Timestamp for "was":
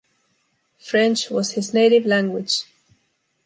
1.29-1.51